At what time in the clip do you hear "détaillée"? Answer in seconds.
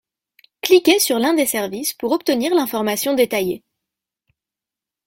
3.13-3.63